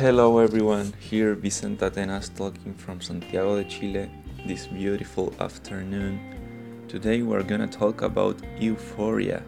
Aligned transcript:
Hello 0.00 0.38
everyone, 0.38 0.94
here 0.98 1.34
Vicente 1.34 1.84
Atenas 1.84 2.34
talking 2.34 2.72
from 2.72 3.02
Santiago 3.02 3.62
de 3.62 3.68
Chile 3.68 4.10
this 4.46 4.66
beautiful 4.66 5.34
afternoon. 5.38 6.86
Today 6.88 7.20
we're 7.20 7.42
gonna 7.42 7.66
talk 7.66 8.00
about 8.00 8.34
Euphoria, 8.58 9.42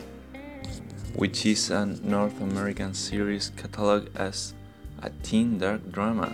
which 1.17 1.47
is 1.47 1.71
a 1.71 1.87
North 1.87 2.39
American 2.43 2.93
series 2.93 3.51
cataloged 3.57 4.15
as 4.15 4.53
a 5.03 5.09
teen 5.23 5.57
dark 5.57 5.91
drama 5.91 6.31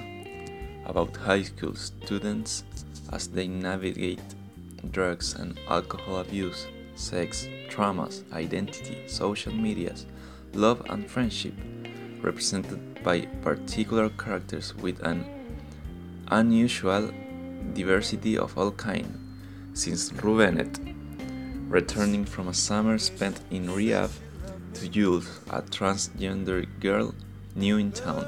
about 0.85 1.17
high 1.17 1.45
school 1.45 1.77
students 1.77 2.65
as 3.13 3.29
they 3.29 3.47
navigate 3.47 4.35
drugs 4.91 5.35
and 5.35 5.61
alcohol 5.69 6.19
abuse, 6.19 6.67
sex, 6.97 7.47
traumas, 7.71 8.25
identity, 8.33 8.99
social 9.07 9.55
medias, 9.55 10.07
love 10.55 10.83
and 10.91 11.09
friendship, 11.09 11.55
represented 12.21 12.88
by 13.03 13.21
particular 13.43 14.09
characters 14.11 14.75
with 14.77 15.01
an 15.05 15.25
unusual 16.29 17.11
diversity 17.75 18.37
of 18.37 18.57
all 18.59 18.73
kind, 18.73 19.19
since 19.75 20.13
Rue 20.13 20.39
Bennett, 20.39 20.79
returning 21.69 22.25
from 22.25 22.49
a 22.49 22.55
summer 22.55 22.99
spent 22.99 23.41
in 23.51 23.67
Riyadh 23.67 24.11
to 24.75 24.89
Jules, 24.89 25.41
a 25.51 25.63
transgender 25.63 26.67
girl 26.81 27.15
new 27.55 27.79
in 27.79 27.93
town. 27.93 28.27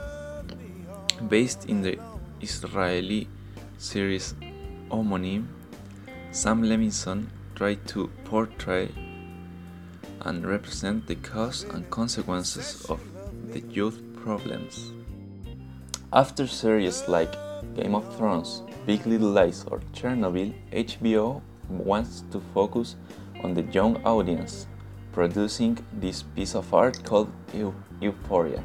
Based 1.28 1.66
in 1.66 1.82
the 1.82 1.98
Israeli 2.40 3.28
series 3.78 4.34
Homonym, 4.90 5.46
Sam 6.32 6.62
Levinson 6.62 7.26
tried 7.54 7.86
to 7.88 8.08
portray 8.24 8.90
and 10.22 10.46
represent 10.46 11.06
the 11.06 11.16
cause 11.16 11.64
and 11.64 11.88
consequences 11.90 12.84
of 12.88 13.00
the 13.52 13.60
youth 13.60 14.00
problems. 14.22 14.92
After 16.12 16.46
series 16.46 17.08
like 17.08 17.32
Game 17.74 17.94
of 17.94 18.04
Thrones, 18.16 18.62
Big 18.86 19.06
Little 19.06 19.30
Lies, 19.30 19.64
or 19.70 19.80
Chernobyl, 19.92 20.52
HBO 20.72 21.40
wants 21.68 22.24
to 22.32 22.40
focus 22.54 22.96
on 23.44 23.54
the 23.54 23.62
young 23.62 23.96
audience, 24.04 24.66
producing 25.12 25.78
this 25.92 26.22
piece 26.22 26.54
of 26.54 26.72
art 26.74 27.02
called 27.04 27.30
Euphoria. 28.00 28.62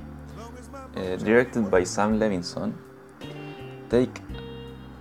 Uh, 0.96 1.16
directed 1.18 1.70
by 1.70 1.84
Sam 1.84 2.20
Levinson, 2.20 2.74
take, 3.90 4.22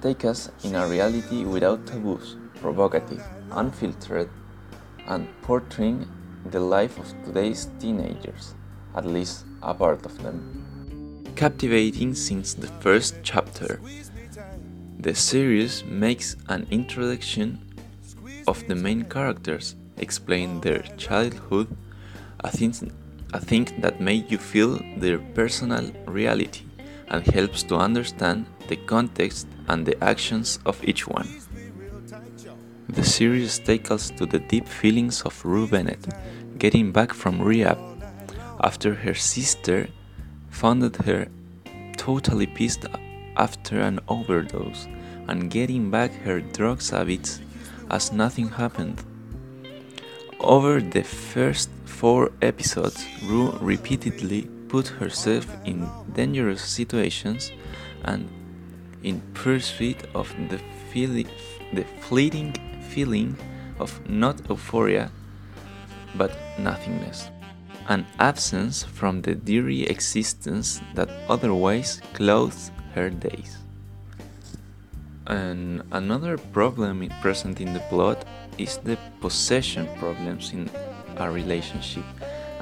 take 0.02 0.24
us 0.24 0.50
in 0.64 0.74
a 0.74 0.86
reality 0.86 1.44
without 1.44 1.86
taboos, 1.86 2.36
provocative, 2.60 3.22
unfiltered, 3.52 4.28
and 5.06 5.28
portraying 5.42 6.08
the 6.50 6.60
life 6.60 6.98
of 6.98 7.14
today's 7.24 7.68
teenagers, 7.78 8.54
at 8.96 9.06
least 9.06 9.44
a 9.64 9.74
part 9.74 10.04
of 10.04 10.22
them. 10.22 10.36
Captivating 11.36 12.14
since 12.14 12.54
the 12.54 12.68
first 12.80 13.16
chapter, 13.22 13.80
the 14.98 15.14
series 15.14 15.84
makes 15.84 16.36
an 16.48 16.66
introduction 16.70 17.58
of 18.46 18.66
the 18.68 18.74
main 18.74 19.04
characters, 19.04 19.74
explain 19.98 20.60
their 20.60 20.82
childhood, 20.96 21.68
a 22.40 22.50
thing, 22.50 22.92
a 23.32 23.40
thing 23.40 23.68
that 23.78 24.00
made 24.00 24.30
you 24.30 24.38
feel 24.38 24.78
their 24.98 25.18
personal 25.18 25.90
reality 26.06 26.62
and 27.08 27.26
helps 27.26 27.62
to 27.64 27.76
understand 27.76 28.46
the 28.68 28.76
context 28.76 29.46
and 29.68 29.84
the 29.84 30.02
actions 30.02 30.58
of 30.66 30.82
each 30.84 31.06
one. 31.06 31.28
The 32.88 33.04
series 33.04 33.58
takes 33.58 33.90
us 33.90 34.10
to 34.10 34.26
the 34.26 34.38
deep 34.38 34.68
feelings 34.68 35.22
of 35.22 35.44
Rue 35.44 35.66
Bennett, 35.66 36.06
getting 36.58 36.92
back 36.92 37.12
from 37.12 37.42
rehab 37.42 37.78
after 38.60 38.94
her 38.94 39.14
sister 39.14 39.88
found 40.50 40.96
her 40.96 41.28
totally 41.96 42.46
pissed 42.46 42.86
after 43.36 43.80
an 43.80 44.00
overdose 44.08 44.86
and 45.28 45.50
getting 45.50 45.90
back 45.90 46.12
her 46.22 46.40
drug 46.40 46.82
habits 46.82 47.40
as 47.90 48.12
nothing 48.12 48.48
happened. 48.48 49.02
Over 50.40 50.80
the 50.80 51.02
first 51.02 51.70
four 51.84 52.32
episodes, 52.42 53.06
Rue 53.24 53.50
repeatedly 53.60 54.42
put 54.68 54.88
herself 54.88 55.46
in 55.64 55.88
dangerous 56.12 56.62
situations 56.62 57.50
and 58.04 58.28
in 59.02 59.20
pursuit 59.34 59.96
of 60.14 60.34
the, 60.48 60.58
feeling, 60.90 61.28
the 61.72 61.84
fleeting 62.00 62.52
feeling 62.90 63.36
of 63.78 63.90
not 64.08 64.40
euphoria 64.48 65.10
but 66.16 66.36
nothingness, 66.58 67.30
an 67.88 68.06
absence 68.18 68.82
from 68.82 69.22
the 69.22 69.34
dreary 69.34 69.82
existence 69.82 70.80
that 70.94 71.10
otherwise 71.28 72.00
clothes 72.14 72.70
her 72.94 73.10
days. 73.10 73.58
And 75.26 75.82
another 75.92 76.38
problem 76.38 77.08
present 77.20 77.60
in 77.60 77.72
the 77.72 77.80
plot 77.90 78.24
is 78.58 78.78
the 78.78 78.98
possession 79.20 79.88
problems 79.98 80.52
in 80.52 80.70
a 81.16 81.30
relationship 81.30 82.04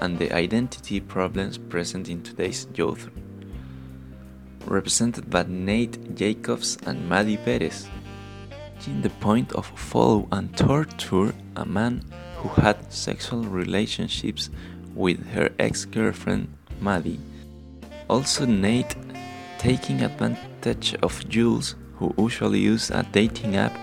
and 0.01 0.19
the 0.19 0.33
identity 0.33 1.01
problems 1.01 1.59
present 1.59 2.09
in 2.09 2.23
today's 2.23 2.67
youth, 2.75 3.09
represented 4.67 5.31
by 5.31 5.45
Nate 5.49 6.15
Jacobs 6.15 6.79
and 6.87 7.09
Maddie 7.09 7.37
Perez. 7.37 7.89
In 8.87 9.01
the 9.01 9.11
point 9.11 9.53
of 9.53 9.67
follow 9.79 10.27
and 10.33 10.57
torture 10.57 11.33
a 11.55 11.65
man 11.65 12.03
who 12.39 12.49
had 12.61 12.93
sexual 12.93 13.45
relationships 13.45 14.51
with 14.95 15.27
her 15.33 15.51
ex-girlfriend 15.59 16.49
Maddie. 16.81 17.21
Also 18.09 18.45
Nate 18.47 18.97
taking 19.59 20.03
advantage 20.03 20.95
of 21.03 21.29
Jules 21.29 21.77
who 21.97 22.15
usually 22.19 22.59
used 22.59 22.91
a 22.91 23.03
dating 23.13 23.57
app 23.57 23.77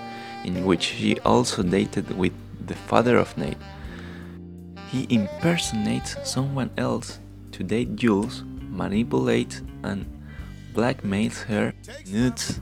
in 0.43 0.65
which 0.65 0.83
she 0.83 1.19
also 1.21 1.63
dated 1.63 2.17
with 2.17 2.33
the 2.65 2.75
father 2.75 3.17
of 3.17 3.37
Nate. 3.37 3.57
He 4.91 5.07
impersonates 5.09 6.15
someone 6.23 6.71
else 6.77 7.19
to 7.53 7.63
date 7.63 7.95
Jules, 7.95 8.43
manipulates 8.69 9.61
and 9.83 10.05
blackmails 10.73 11.43
her 11.43 11.73
nudes 12.07 12.59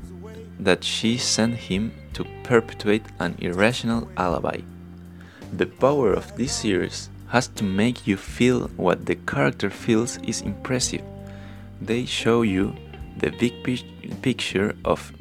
that 0.60 0.84
she 0.84 1.18
sent 1.18 1.56
him 1.56 1.92
to 2.14 2.26
perpetuate 2.44 3.06
an 3.20 3.36
irrational 3.40 4.10
alibi. 4.18 4.60
The 5.54 5.68
power 5.68 6.14
of 6.14 6.36
this 6.36 6.54
series 6.54 7.10
has 7.30 7.48
to 7.50 7.64
make 7.64 8.08
you 8.08 8.18
feel 8.18 8.70
what 8.78 9.06
the 9.06 9.16
character 9.16 9.70
feels 9.70 10.18
is 10.24 10.42
impressive. 10.42 11.04
They 11.82 12.06
show 12.06 12.42
you 12.42 12.76
the 13.18 13.32
big 13.32 13.64
picture 14.22 14.76
of 14.86 15.12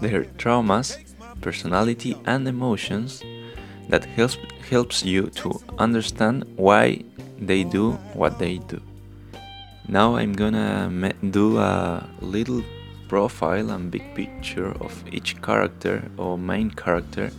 their 0.00 0.24
traumas, 0.36 0.98
personality, 1.40 2.16
and 2.26 2.46
emotions 2.46 3.22
that 3.88 4.04
helps, 4.04 4.38
helps 4.68 5.04
you 5.04 5.28
to 5.28 5.60
understand 5.78 6.44
why 6.56 7.02
they 7.38 7.64
do 7.64 7.92
what 8.14 8.38
they 8.38 8.58
do. 8.58 8.80
Now 9.88 10.16
I'm 10.16 10.32
gonna 10.32 11.12
do 11.30 11.58
a 11.58 12.08
little 12.20 12.62
profile 13.08 13.70
and 13.70 13.90
big 13.90 14.14
picture 14.14 14.72
of 14.80 15.04
each 15.12 15.40
character 15.42 16.10
or 16.16 16.38
main 16.38 16.70
character, 16.70 17.30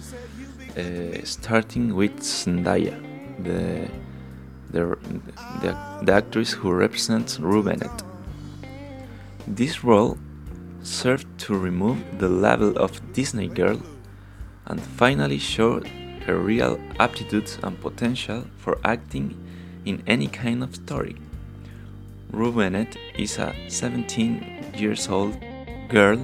uh, 0.77 1.17
starting 1.23 1.95
with 1.95 2.19
Zendaya, 2.19 2.95
the, 3.43 3.89
the, 4.75 4.97
the, 5.61 5.71
the 6.03 6.13
actress 6.13 6.51
who 6.51 6.71
represents 6.71 7.39
Rue 7.39 7.63
Bennett. 7.63 8.03
This 9.47 9.83
role 9.85 10.17
served 10.83 11.27
to 11.39 11.57
remove 11.57 11.99
the 12.19 12.27
label 12.27 12.77
of 12.77 13.13
Disney 13.13 13.47
girl 13.47 13.79
and 14.65 14.81
finally 14.81 15.37
show 15.37 15.81
her 16.25 16.37
real 16.37 16.77
aptitudes 16.99 17.57
and 17.63 17.79
potential 17.79 18.45
for 18.57 18.77
acting 18.83 19.37
in 19.85 20.03
any 20.07 20.27
kind 20.27 20.61
of 20.61 20.75
story. 20.75 21.15
Rue 22.31 22.51
Bennett 22.51 22.97
is 23.17 23.37
a 23.37 23.55
17 23.69 24.73
years 24.75 25.07
old 25.07 25.37
girl 25.87 26.19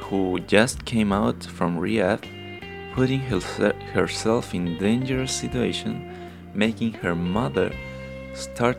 who 0.00 0.38
just 0.40 0.84
came 0.84 1.12
out 1.12 1.42
from 1.44 1.78
rehab, 1.78 2.24
putting 2.94 3.20
herself 3.20 4.54
in 4.54 4.76
dangerous 4.78 5.32
situation, 5.32 6.12
making 6.54 6.92
her 6.92 7.14
mother 7.14 7.72
start 8.36 8.78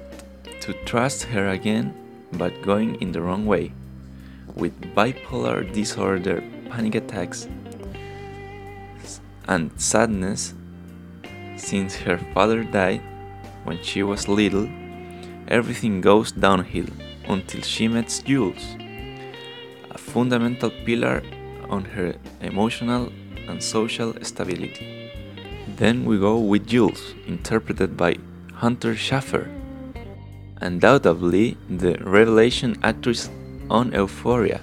to 0.62 0.74
trust 0.86 1.24
her 1.24 1.50
again, 1.50 1.94
but 2.34 2.62
going 2.62 2.96
in 3.02 3.12
the 3.12 3.22
wrong 3.22 3.46
way 3.46 3.72
with 4.56 4.80
bipolar 4.96 5.72
disorder, 5.74 6.44
panic 6.70 6.96
attacks, 6.96 7.48
and 9.48 9.72
sadness 9.80 10.54
since 11.56 11.96
her 11.96 12.18
father 12.34 12.64
died 12.64 13.02
when 13.64 13.82
she 13.82 14.04
was 14.04 14.28
little, 14.28 14.70
everything 15.48 16.02
goes 16.02 16.32
downhill 16.32 16.88
until 17.28 17.62
she 17.62 17.88
meets 17.88 18.20
Jules, 18.20 18.76
a 19.92 19.98
fundamental 19.98 20.70
pillar 20.86 21.24
on 21.70 21.84
her 21.84 22.16
emotional 22.42 23.12
and 23.48 23.62
social 23.62 24.14
stability. 24.22 25.12
Then 25.76 26.06
we 26.06 26.18
go 26.18 26.40
with 26.40 26.68
Jules, 26.68 27.14
interpreted 27.28 27.98
by 27.98 28.18
Hunter 28.58 28.96
Schafer. 28.96 29.46
Undoubtedly, 30.62 31.58
the 31.70 31.94
revelation 32.02 32.76
actress 32.82 33.30
on 33.70 33.92
Euphoria. 33.92 34.62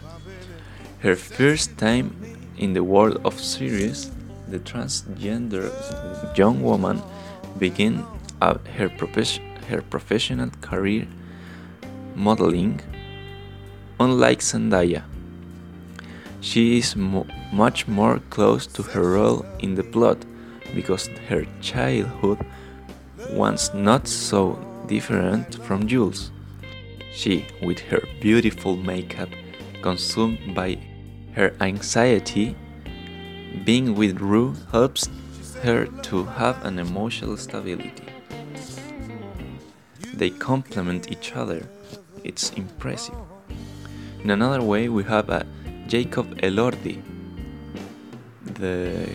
Her 0.99 1.15
first 1.15 1.79
time 1.79 2.11
in 2.59 2.73
the 2.73 2.83
world 2.83 3.21
of 3.25 3.39
series, 3.39 4.11
the 4.49 4.59
transgender 4.59 5.71
young 6.37 6.61
woman 6.61 7.03
began 7.57 8.05
her, 8.43 8.91
her 9.69 9.83
professional 9.83 10.51
career 10.61 11.07
modeling, 12.17 12.81
unlike 14.01 14.41
Zendaya. 14.41 15.05
She 16.41 16.79
is 16.79 16.97
mo 16.97 17.29
much 17.53 17.87
more 17.87 18.19
close 18.31 18.67
to 18.75 18.83
her 18.83 19.13
role 19.13 19.47
in 19.61 19.77
the 19.77 19.85
plot 19.85 20.19
because 20.75 21.07
her 21.29 21.47
childhood 21.61 22.45
was 23.31 23.73
not 23.75 24.07
so 24.07 24.59
different 24.87 25.63
from 25.65 25.87
Jules. 25.87 26.31
She, 27.13 27.47
with 27.63 27.79
her 27.81 28.03
beautiful 28.21 28.77
makeup, 28.77 29.29
consumed 29.83 30.55
by 30.55 30.79
her 31.35 31.55
anxiety, 31.61 32.57
being 33.65 33.95
with 33.95 34.21
Rue 34.21 34.55
helps 34.73 35.09
her 35.63 35.87
to 35.87 36.25
have 36.25 36.65
an 36.65 36.79
emotional 36.79 37.37
stability. 37.37 38.09
They 40.13 40.31
complement 40.31 41.11
each 41.11 41.35
other. 41.35 41.69
It's 42.23 42.51
impressive. 42.51 43.15
In 44.23 44.31
another 44.31 44.63
way, 44.63 44.89
we 44.89 45.05
have 45.05 45.29
a 45.29 45.47
Jacob 45.87 46.39
Elordi, 46.39 47.03
the 48.45 49.07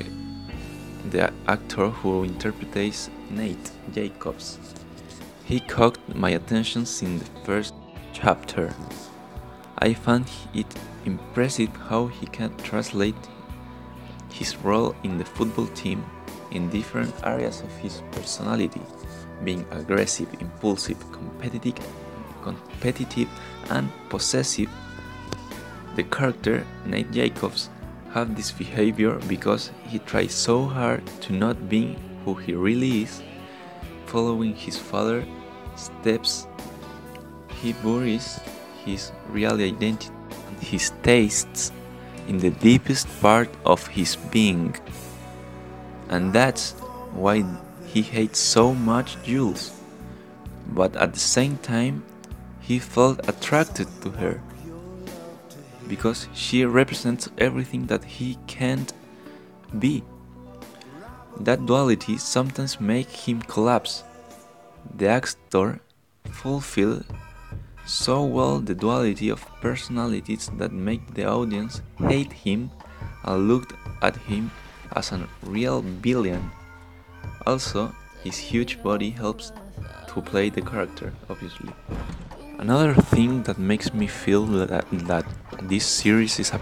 the 1.10 1.34
actor 1.48 1.90
who 1.90 2.24
interprets 2.24 3.10
Nate 3.30 3.72
Jacobs. 3.94 4.58
He 5.46 5.60
caught 5.60 5.98
my 6.16 6.32
attention 6.32 6.86
in 7.02 7.20
the 7.20 7.26
first 7.44 7.74
chapter. 8.14 8.74
I 9.78 9.94
found 9.94 10.30
it 10.54 10.68
impressive 11.06 11.76
how 11.90 12.08
he 12.08 12.26
can 12.28 12.56
translate 12.58 13.16
his 14.32 14.58
role 14.58 14.96
in 15.04 15.18
the 15.18 15.26
football 15.26 15.68
team 15.68 16.06
in 16.52 16.70
different 16.70 17.14
areas 17.24 17.62
of 17.62 17.72
his 17.78 18.02
personality, 18.12 18.82
being 19.44 19.66
aggressive, 19.72 20.28
impulsive, 20.40 21.00
competitive, 21.12 21.76
competitive 22.44 23.30
and 23.70 23.90
possessive. 24.10 24.70
The 25.96 26.04
character 26.04 26.66
Nate 26.86 27.12
Jacobs 27.12 27.70
have 28.14 28.36
this 28.36 28.52
behavior 28.52 29.20
because 29.28 29.72
he 29.88 30.00
tries 30.00 30.34
so 30.34 30.66
hard 30.66 31.06
to 31.22 31.34
not 31.34 31.70
be 31.70 31.98
who 32.24 32.36
he 32.36 32.54
really 32.54 33.04
is, 33.04 33.22
following 34.06 34.56
his 34.56 34.78
father's 34.78 35.26
steps. 35.76 36.48
He 37.62 37.74
buries 37.74 38.40
his 38.86 39.12
real 39.30 39.54
identity 39.54 40.10
and 40.48 40.60
his 40.60 40.92
tastes 41.04 41.72
in 42.28 42.38
the 42.38 42.52
deepest 42.52 43.08
part 43.22 43.50
of 43.66 43.86
his 43.88 44.16
being. 44.16 44.76
And 46.10 46.34
that's 46.34 46.72
why 47.14 47.44
he 47.86 48.02
hates 48.02 48.40
so 48.40 48.74
much 48.74 49.22
Jules. 49.24 49.72
But 50.68 50.96
at 50.96 51.14
the 51.14 51.20
same 51.20 51.58
time, 51.58 52.04
he 52.62 52.80
felt 52.80 53.28
attracted 53.28 53.88
to 54.02 54.12
her 54.12 54.42
because 55.88 56.28
she 56.34 56.64
represents 56.64 57.28
everything 57.40 57.88
that 57.88 58.04
he 58.04 58.38
can't 58.46 58.94
be. 59.80 60.04
That 61.40 61.66
duality 61.66 62.18
sometimes 62.18 62.80
makes 62.82 63.26
him 63.26 63.42
collapse. 63.42 64.04
The 64.96 65.08
actor 65.08 65.80
fulfilled 66.32 67.06
so 67.86 68.24
well 68.24 68.60
the 68.60 68.76
duality 68.76 69.30
of 69.30 69.46
personalities 69.62 70.52
that 70.58 70.72
make 70.72 71.16
the 71.16 71.26
audience 71.26 71.82
hate 71.98 72.32
him 72.32 72.70
and 73.24 73.48
look 73.48 73.74
at 74.02 74.16
him 74.16 74.52
as 74.96 75.12
a 75.12 75.28
real 75.44 75.82
villain. 75.82 76.52
Also, 77.48 77.92
his 78.24 78.38
huge 78.38 78.82
body 78.84 79.10
helps 79.10 79.52
to 80.08 80.22
play 80.22 80.50
the 80.50 80.62
character, 80.62 81.14
obviously. 81.30 81.72
Another 82.60 82.94
thing 82.94 83.44
that 83.44 83.58
makes 83.58 83.94
me 83.94 84.06
feel 84.06 84.46
that, 84.46 84.86
that 84.92 85.26
this 85.64 85.86
series 85.86 86.40
is 86.40 86.52
a 86.52 86.62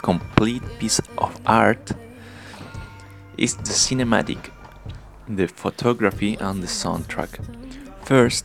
complete 0.00 0.62
piece 0.78 1.00
of 1.18 1.40
art 1.44 1.92
is 3.36 3.56
the 3.56 3.72
cinematic, 3.72 4.50
the 5.28 5.46
photography, 5.46 6.36
and 6.40 6.62
the 6.62 6.66
soundtrack. 6.66 7.30
First, 8.04 8.44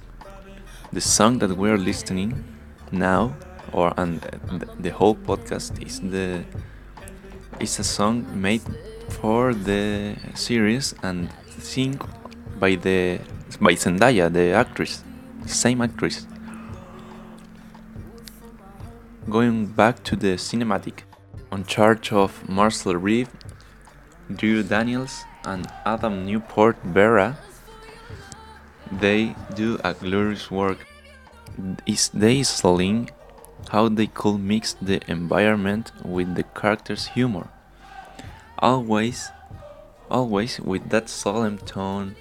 the 0.91 1.01
song 1.01 1.39
that 1.39 1.57
we're 1.57 1.77
listening 1.77 2.43
now, 2.91 3.35
or 3.71 3.93
and 3.97 4.21
the 4.79 4.91
whole 4.91 5.15
podcast 5.15 5.81
is 5.85 5.99
the 5.99 6.43
is 7.59 7.79
a 7.79 7.83
song 7.83 8.25
made 8.33 8.61
for 9.09 9.53
the 9.53 10.15
series 10.35 10.93
and 11.03 11.29
sing 11.59 11.99
by 12.59 12.75
the 12.75 13.19
by 13.59 13.73
Zendaya, 13.73 14.31
the 14.31 14.51
actress, 14.51 15.03
same 15.45 15.81
actress 15.81 16.27
going 19.29 19.65
back 19.65 20.03
to 20.05 20.15
the 20.15 20.35
cinematic, 20.37 20.99
on 21.51 21.65
charge 21.65 22.13
of 22.13 22.47
Marcel 22.47 22.95
Reeve, 22.95 23.29
Drew 24.33 24.63
Daniels, 24.63 25.23
and 25.45 25.67
Adam 25.85 26.25
Newport-Berra, 26.25 27.37
they 28.91 29.35
do 29.55 29.79
a 29.83 29.93
glorious 29.93 30.51
work. 30.51 30.85
Is 31.85 32.09
they 32.09 32.43
selling 32.43 33.09
how 33.69 33.89
they 33.89 34.07
could 34.07 34.39
mix 34.39 34.73
the 34.81 35.01
environment 35.07 35.91
with 36.03 36.35
the 36.35 36.43
character's 36.43 37.07
humor. 37.07 37.49
Always, 38.59 39.29
always 40.09 40.59
with 40.59 40.89
that 40.89 41.09
solemn 41.09 41.57
tone, 41.57 42.15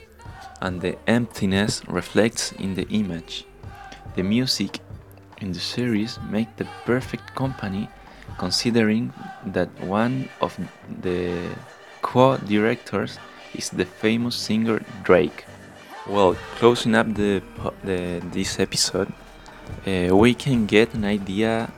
and 0.60 0.80
the 0.80 0.96
emptiness 1.06 1.82
reflects 1.88 2.52
in 2.52 2.74
the 2.74 2.88
image. 2.88 3.44
The 4.14 4.22
music 4.22 4.80
in 5.40 5.52
the 5.52 5.60
series 5.60 6.18
make 6.30 6.56
the 6.56 6.66
perfect 6.84 7.34
company 7.34 7.88
considering 8.38 9.12
that 9.44 9.68
one 9.80 10.28
of 10.40 10.56
the 11.02 11.36
co-directors 12.02 13.18
is 13.54 13.70
the 13.70 13.84
famous 13.84 14.34
singer 14.36 14.80
Drake. 15.02 15.44
Well, 16.06 16.36
closing 16.56 16.94
up 16.94 17.12
the, 17.14 17.42
the 17.82 18.22
this 18.32 18.60
episode, 18.60 19.12
uh, 19.86 20.14
we 20.16 20.34
can 20.34 20.66
get 20.66 20.94
an 20.94 21.04
idea 21.04 21.70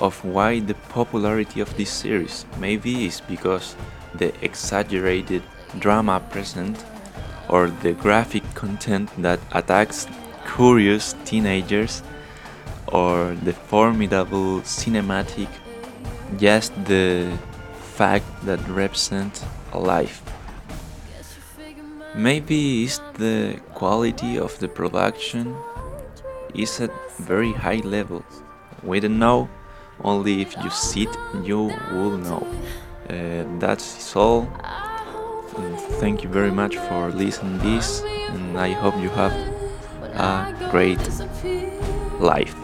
of 0.00 0.22
why 0.24 0.60
the 0.60 0.74
popularity 0.88 1.60
of 1.60 1.74
this 1.76 1.90
series. 1.90 2.44
Maybe 2.58 3.06
it's 3.06 3.20
because 3.20 3.76
the 4.14 4.32
exaggerated 4.44 5.42
drama 5.78 6.20
present 6.30 6.84
or 7.48 7.70
the 7.82 7.92
graphic 7.92 8.42
content 8.54 9.10
that 9.18 9.40
attacks 9.52 10.06
curious 10.56 11.14
teenagers 11.24 12.02
or 12.88 13.36
the 13.44 13.52
formidable 13.52 14.60
cinematic, 14.62 15.48
just 16.38 16.72
the 16.84 17.30
fact 18.00 18.24
that 18.46 18.58
represent 18.66 19.44
a 19.72 19.78
life. 19.78 20.22
Maybe 22.14 22.84
it's 22.84 22.98
the 23.18 23.60
quality 23.74 24.38
of 24.38 24.58
the 24.58 24.68
production 24.68 25.54
is 26.54 26.80
at 26.80 26.90
very 27.18 27.52
high 27.52 27.82
level. 27.84 28.24
We 28.82 29.00
don't 29.00 29.18
know, 29.18 29.50
only 30.02 30.40
if 30.40 30.56
you 30.64 30.70
see 30.70 31.02
it 31.02 31.14
you 31.44 31.62
will 31.92 32.16
know. 32.16 32.42
Uh, 33.10 33.44
that's 33.58 34.16
all. 34.16 34.48
Thank 36.00 36.22
you 36.24 36.30
very 36.30 36.52
much 36.62 36.76
for 36.88 37.10
listening 37.10 37.58
this 37.58 38.00
and 38.30 38.58
I 38.58 38.70
hope 38.82 38.96
you 38.96 39.10
have 39.10 39.34
a 40.14 40.70
great 40.70 41.04
life. 42.18 42.56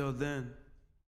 Until 0.00 0.12
then. 0.18 0.59